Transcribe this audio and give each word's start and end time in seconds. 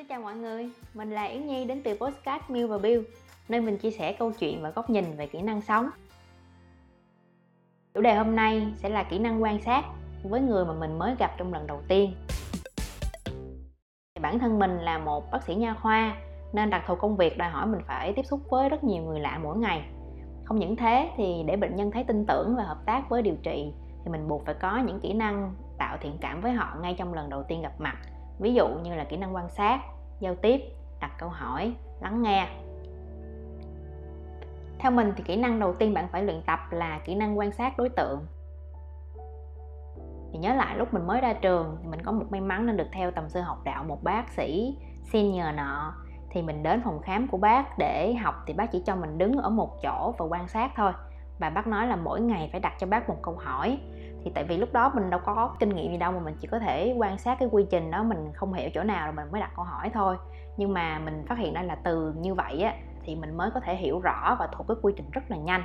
Xin 0.00 0.06
chào 0.08 0.20
mọi 0.20 0.34
người, 0.34 0.70
mình 0.94 1.10
là 1.10 1.24
Yến 1.24 1.46
Nhi 1.46 1.64
đến 1.64 1.82
từ 1.84 1.96
Postcard 2.00 2.44
Mill 2.48 2.66
và 2.66 2.78
Bill 2.78 3.02
nơi 3.48 3.60
mình 3.60 3.78
chia 3.78 3.90
sẻ 3.90 4.12
câu 4.12 4.32
chuyện 4.38 4.62
và 4.62 4.70
góc 4.70 4.90
nhìn 4.90 5.04
về 5.16 5.26
kỹ 5.26 5.42
năng 5.42 5.60
sống. 5.60 5.90
Chủ 7.94 8.00
đề 8.00 8.14
hôm 8.14 8.36
nay 8.36 8.66
sẽ 8.76 8.88
là 8.88 9.02
kỹ 9.02 9.18
năng 9.18 9.42
quan 9.42 9.60
sát 9.60 9.84
với 10.22 10.40
người 10.40 10.64
mà 10.64 10.72
mình 10.72 10.98
mới 10.98 11.14
gặp 11.18 11.30
trong 11.38 11.52
lần 11.52 11.66
đầu 11.66 11.82
tiên. 11.88 12.14
Bản 14.20 14.38
thân 14.38 14.58
mình 14.58 14.78
là 14.78 14.98
một 14.98 15.30
bác 15.32 15.42
sĩ 15.42 15.54
nha 15.54 15.74
khoa 15.74 16.16
nên 16.52 16.70
đặc 16.70 16.82
thù 16.86 16.94
công 16.94 17.16
việc 17.16 17.38
đòi 17.38 17.48
hỏi 17.48 17.66
mình 17.66 17.80
phải 17.86 18.12
tiếp 18.12 18.26
xúc 18.26 18.40
với 18.50 18.68
rất 18.68 18.84
nhiều 18.84 19.02
người 19.02 19.20
lạ 19.20 19.38
mỗi 19.42 19.58
ngày. 19.58 19.82
Không 20.44 20.58
những 20.58 20.76
thế 20.76 21.10
thì 21.16 21.44
để 21.46 21.56
bệnh 21.56 21.76
nhân 21.76 21.90
thấy 21.90 22.04
tin 22.04 22.26
tưởng 22.26 22.56
và 22.56 22.64
hợp 22.64 22.78
tác 22.86 23.08
với 23.08 23.22
điều 23.22 23.36
trị 23.42 23.72
thì 24.04 24.10
mình 24.10 24.28
buộc 24.28 24.46
phải 24.46 24.54
có 24.54 24.78
những 24.78 25.00
kỹ 25.00 25.12
năng 25.12 25.54
tạo 25.78 25.98
thiện 26.00 26.18
cảm 26.20 26.40
với 26.40 26.52
họ 26.52 26.76
ngay 26.82 26.94
trong 26.98 27.14
lần 27.14 27.30
đầu 27.30 27.42
tiên 27.48 27.62
gặp 27.62 27.72
mặt 27.78 27.96
ví 28.40 28.54
dụ 28.54 28.68
như 28.68 28.94
là 28.94 29.04
kỹ 29.04 29.16
năng 29.16 29.34
quan 29.34 29.48
sát, 29.48 29.80
giao 30.20 30.34
tiếp, 30.34 30.60
đặt 31.00 31.10
câu 31.18 31.28
hỏi, 31.28 31.74
lắng 32.00 32.22
nghe. 32.22 32.48
Theo 34.78 34.90
mình 34.90 35.12
thì 35.16 35.22
kỹ 35.22 35.36
năng 35.36 35.60
đầu 35.60 35.74
tiên 35.74 35.94
bạn 35.94 36.08
phải 36.12 36.22
luyện 36.22 36.42
tập 36.46 36.58
là 36.70 37.00
kỹ 37.04 37.14
năng 37.14 37.38
quan 37.38 37.52
sát 37.52 37.78
đối 37.78 37.88
tượng. 37.88 38.26
Thì 40.32 40.38
nhớ 40.38 40.54
lại, 40.54 40.76
lúc 40.76 40.94
mình 40.94 41.06
mới 41.06 41.20
ra 41.20 41.32
trường 41.32 41.76
thì 41.82 41.88
mình 41.88 42.02
có 42.02 42.12
một 42.12 42.24
may 42.30 42.40
mắn 42.40 42.66
nên 42.66 42.76
được 42.76 42.88
theo 42.92 43.10
tầm 43.10 43.28
sư 43.28 43.40
học 43.40 43.58
đạo 43.64 43.84
một 43.84 44.02
bác 44.02 44.28
sĩ 44.28 44.76
senior 45.12 45.54
nọ. 45.54 45.94
Thì 46.30 46.42
mình 46.42 46.62
đến 46.62 46.82
phòng 46.84 47.00
khám 47.02 47.28
của 47.28 47.38
bác 47.38 47.78
để 47.78 48.14
học 48.14 48.34
thì 48.46 48.52
bác 48.52 48.72
chỉ 48.72 48.82
cho 48.86 48.96
mình 48.96 49.18
đứng 49.18 49.36
ở 49.36 49.50
một 49.50 49.82
chỗ 49.82 50.14
và 50.18 50.24
quan 50.24 50.48
sát 50.48 50.70
thôi. 50.76 50.92
Và 51.38 51.50
bác 51.50 51.66
nói 51.66 51.86
là 51.86 51.96
mỗi 51.96 52.20
ngày 52.20 52.48
phải 52.52 52.60
đặt 52.60 52.72
cho 52.78 52.86
bác 52.86 53.08
một 53.08 53.16
câu 53.22 53.34
hỏi 53.34 53.78
thì 54.24 54.30
tại 54.34 54.44
vì 54.44 54.56
lúc 54.56 54.72
đó 54.72 54.92
mình 54.94 55.10
đâu 55.10 55.20
có 55.24 55.56
kinh 55.58 55.68
nghiệm 55.68 55.92
gì 55.92 55.98
đâu 55.98 56.12
mà 56.12 56.18
mình 56.20 56.36
chỉ 56.40 56.48
có 56.48 56.58
thể 56.58 56.94
quan 56.98 57.18
sát 57.18 57.38
cái 57.38 57.48
quy 57.52 57.66
trình 57.70 57.90
đó, 57.90 58.02
mình 58.02 58.32
không 58.34 58.52
hiểu 58.52 58.70
chỗ 58.74 58.82
nào 58.82 59.06
rồi 59.06 59.14
mình 59.14 59.32
mới 59.32 59.40
đặt 59.40 59.50
câu 59.56 59.64
hỏi 59.64 59.90
thôi. 59.94 60.16
Nhưng 60.56 60.74
mà 60.74 60.98
mình 60.98 61.24
phát 61.28 61.38
hiện 61.38 61.54
ra 61.54 61.62
là 61.62 61.74
từ 61.74 62.14
như 62.16 62.34
vậy 62.34 62.62
á, 62.62 62.74
thì 63.02 63.16
mình 63.16 63.36
mới 63.36 63.50
có 63.50 63.60
thể 63.60 63.76
hiểu 63.76 64.00
rõ 64.00 64.36
và 64.38 64.48
thuộc 64.52 64.68
cái 64.68 64.76
quy 64.82 64.92
trình 64.96 65.10
rất 65.12 65.30
là 65.30 65.36
nhanh. 65.36 65.64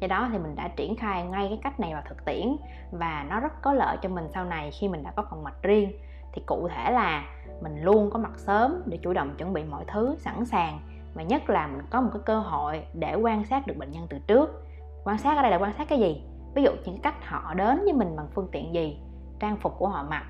Do 0.00 0.08
đó 0.08 0.28
thì 0.32 0.38
mình 0.38 0.54
đã 0.54 0.68
triển 0.68 0.96
khai 0.96 1.24
ngay 1.24 1.46
cái 1.48 1.58
cách 1.62 1.80
này 1.80 1.92
vào 1.92 2.02
thực 2.08 2.24
tiễn 2.24 2.56
và 2.90 3.26
nó 3.30 3.40
rất 3.40 3.52
có 3.62 3.72
lợi 3.72 3.96
cho 4.02 4.08
mình 4.08 4.24
sau 4.34 4.44
này 4.44 4.70
khi 4.70 4.88
mình 4.88 5.02
đã 5.02 5.10
có 5.16 5.24
phòng 5.30 5.44
mạch 5.44 5.62
riêng. 5.62 5.92
Thì 6.32 6.42
cụ 6.46 6.68
thể 6.68 6.92
là 6.92 7.24
mình 7.62 7.82
luôn 7.82 8.10
có 8.10 8.18
mặt 8.18 8.32
sớm 8.36 8.82
để 8.86 8.98
chủ 9.02 9.12
động 9.12 9.34
chuẩn 9.38 9.52
bị 9.52 9.64
mọi 9.64 9.84
thứ 9.86 10.16
sẵn 10.18 10.44
sàng 10.44 10.80
và 11.14 11.22
nhất 11.22 11.50
là 11.50 11.66
mình 11.66 11.86
có 11.90 12.00
một 12.00 12.10
cái 12.12 12.22
cơ 12.26 12.38
hội 12.38 12.84
để 12.94 13.14
quan 13.14 13.44
sát 13.44 13.66
được 13.66 13.76
bệnh 13.76 13.90
nhân 13.90 14.06
từ 14.10 14.18
trước. 14.26 14.64
Quan 15.04 15.18
sát 15.18 15.36
ở 15.36 15.42
đây 15.42 15.50
là 15.50 15.58
quan 15.58 15.72
sát 15.72 15.88
cái 15.88 15.98
gì? 15.98 16.24
Ví 16.54 16.62
dụ 16.62 16.70
những 16.84 17.00
cách 17.00 17.14
họ 17.26 17.54
đến 17.54 17.84
với 17.84 17.92
mình 17.92 18.16
bằng 18.16 18.28
phương 18.34 18.48
tiện 18.52 18.74
gì 18.74 19.00
trang 19.40 19.56
phục 19.56 19.78
của 19.78 19.88
họ 19.88 20.06
mặc 20.10 20.24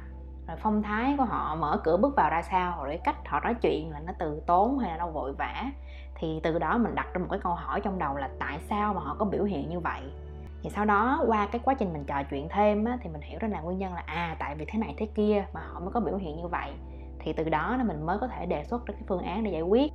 rồi 0.49 0.57
phong 0.63 0.83
thái 0.83 1.15
của 1.19 1.25
họ 1.25 1.55
mở 1.55 1.81
cửa 1.85 1.97
bước 1.97 2.17
vào 2.17 2.31
ra 2.31 2.43
sao 2.43 2.85
rồi 2.85 3.01
cách 3.05 3.17
họ 3.27 3.41
nói 3.41 3.55
chuyện 3.55 3.91
là 3.91 4.01
nó 4.07 4.13
từ 4.19 4.43
tốn 4.47 4.79
hay 4.79 4.91
là 4.91 4.97
nó 4.97 5.09
vội 5.09 5.33
vã. 5.33 5.65
Thì 6.15 6.41
từ 6.43 6.59
đó 6.59 6.79
mình 6.79 6.95
đặt 6.95 7.07
ra 7.15 7.19
một 7.19 7.27
cái 7.31 7.41
câu 7.43 7.55
hỏi 7.55 7.81
trong 7.81 7.99
đầu 7.99 8.17
là 8.17 8.31
tại 8.39 8.59
sao 8.69 8.95
mà 8.95 9.01
họ 9.01 9.17
có 9.19 9.25
biểu 9.25 9.45
hiện 9.45 9.69
như 9.69 9.81
vậy? 9.81 10.01
Thì 10.63 10.71
sau 10.71 10.85
đó 10.85 11.25
qua 11.27 11.47
cái 11.47 11.61
quá 11.65 11.75
trình 11.75 11.93
mình 11.93 12.05
trò 12.05 12.23
chuyện 12.31 12.49
thêm 12.49 12.85
á, 12.85 12.99
thì 13.01 13.11
mình 13.11 13.21
hiểu 13.21 13.39
ra 13.41 13.49
là 13.49 13.61
nguyên 13.61 13.79
nhân 13.79 13.95
là 13.95 14.03
à 14.07 14.37
tại 14.39 14.55
vì 14.55 14.65
thế 14.69 14.79
này 14.79 14.95
thế 14.99 15.07
kia 15.15 15.45
mà 15.53 15.61
họ 15.61 15.81
mới 15.81 15.91
có 15.91 16.01
biểu 16.01 16.17
hiện 16.17 16.37
như 16.37 16.49
vậy. 16.49 16.73
Thì 17.19 17.33
từ 17.33 17.49
đó 17.49 17.77
là 17.77 17.85
mình 17.85 18.07
mới 18.07 18.19
có 18.19 18.27
thể 18.27 18.47
đề 18.47 18.65
xuất 18.65 18.87
ra 18.87 18.95
cái 18.95 19.03
phương 19.09 19.23
án 19.23 19.45
để 19.45 19.51
giải 19.51 19.63
quyết 19.63 19.93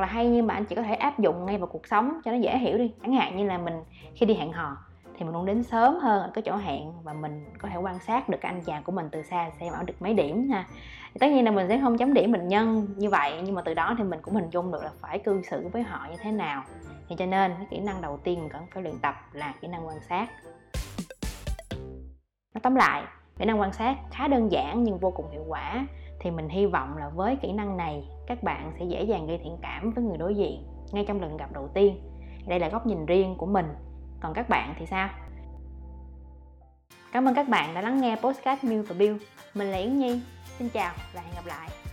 hoặc 0.00 0.06
là 0.06 0.12
hay 0.12 0.28
nhưng 0.28 0.46
mà 0.46 0.54
anh 0.54 0.64
chỉ 0.64 0.74
có 0.74 0.82
thể 0.82 0.94
áp 0.94 1.18
dụng 1.18 1.46
ngay 1.46 1.58
vào 1.58 1.66
cuộc 1.66 1.86
sống 1.86 2.20
cho 2.24 2.30
nó 2.30 2.36
dễ 2.36 2.58
hiểu 2.58 2.78
đi. 2.78 2.92
Chẳng 3.02 3.12
hạn 3.12 3.36
như 3.36 3.44
là 3.44 3.58
mình 3.58 3.74
khi 4.14 4.26
đi 4.26 4.34
hẹn 4.34 4.52
hò 4.52 4.76
thì 5.18 5.24
mình 5.24 5.34
luôn 5.34 5.46
đến 5.46 5.62
sớm 5.62 5.94
hơn 5.94 6.22
ở 6.22 6.30
cái 6.34 6.42
chỗ 6.42 6.56
hẹn 6.56 6.92
và 7.02 7.12
mình 7.12 7.44
có 7.58 7.68
thể 7.68 7.76
quan 7.76 7.98
sát 7.98 8.28
được 8.28 8.38
cái 8.40 8.52
anh 8.52 8.62
chàng 8.62 8.82
của 8.82 8.92
mình 8.92 9.08
từ 9.12 9.22
xa 9.22 9.50
xem 9.60 9.72
ở 9.72 9.82
được 9.82 10.02
mấy 10.02 10.14
điểm 10.14 10.48
ha. 10.48 10.64
Thì 11.12 11.18
tất 11.20 11.26
nhiên 11.30 11.44
là 11.44 11.50
mình 11.50 11.68
sẽ 11.68 11.80
không 11.80 11.98
chấm 11.98 12.14
điểm 12.14 12.32
mình 12.32 12.48
nhân 12.48 12.86
như 12.96 13.10
vậy, 13.10 13.40
nhưng 13.44 13.54
mà 13.54 13.62
từ 13.64 13.74
đó 13.74 13.94
thì 13.98 14.04
mình 14.04 14.20
cũng 14.22 14.34
hình 14.34 14.50
dung 14.50 14.72
được 14.72 14.82
là 14.82 14.90
phải 15.00 15.18
cư 15.18 15.42
xử 15.42 15.68
với 15.72 15.82
họ 15.82 16.06
như 16.10 16.16
thế 16.20 16.32
nào. 16.32 16.62
Thì 17.08 17.16
cho 17.18 17.26
nên 17.26 17.52
cái 17.58 17.66
kỹ 17.70 17.80
năng 17.80 18.02
đầu 18.02 18.18
tiên 18.24 18.40
mình 18.40 18.48
cần 18.48 18.62
phải 18.74 18.82
luyện 18.82 18.98
tập 19.02 19.14
là 19.32 19.54
kỹ 19.60 19.68
năng 19.68 19.86
quan 19.86 20.00
sát. 20.08 20.30
Nói 22.54 22.60
tóm 22.62 22.74
lại, 22.74 23.02
kỹ 23.38 23.44
năng 23.44 23.60
quan 23.60 23.72
sát 23.72 23.96
khá 24.10 24.28
đơn 24.28 24.52
giản 24.52 24.84
nhưng 24.84 24.98
vô 24.98 25.10
cùng 25.10 25.30
hiệu 25.30 25.44
quả 25.48 25.86
thì 26.20 26.30
mình 26.30 26.48
hy 26.48 26.66
vọng 26.66 26.96
là 26.96 27.08
với 27.08 27.36
kỹ 27.36 27.52
năng 27.52 27.76
này, 27.76 28.08
các 28.26 28.42
bạn 28.42 28.72
sẽ 28.78 28.84
dễ 28.84 29.02
dàng 29.02 29.26
gây 29.26 29.38
thiện 29.38 29.56
cảm 29.62 29.90
với 29.90 30.04
người 30.04 30.18
đối 30.18 30.34
diện, 30.34 30.66
ngay 30.92 31.04
trong 31.08 31.20
lần 31.20 31.36
gặp 31.36 31.52
đầu 31.52 31.68
tiên. 31.74 32.00
Đây 32.46 32.58
là 32.58 32.68
góc 32.68 32.86
nhìn 32.86 33.06
riêng 33.06 33.34
của 33.38 33.46
mình. 33.46 33.66
Còn 34.20 34.34
các 34.34 34.48
bạn 34.48 34.74
thì 34.78 34.86
sao? 34.86 35.08
Cảm 37.12 37.28
ơn 37.28 37.34
các 37.34 37.48
bạn 37.48 37.74
đã 37.74 37.80
lắng 37.80 38.00
nghe 38.00 38.16
postcard 38.16 38.64
Mew 38.64 38.82
và 38.82 38.94
Bill. 38.98 39.16
Mình 39.54 39.68
là 39.70 39.78
Yến 39.78 39.98
Nhi. 39.98 40.20
Xin 40.58 40.68
chào 40.68 40.92
và 41.14 41.20
hẹn 41.20 41.34
gặp 41.34 41.46
lại. 41.46 41.89